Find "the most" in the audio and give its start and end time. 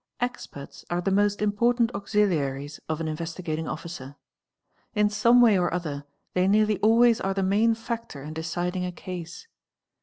0.99-1.43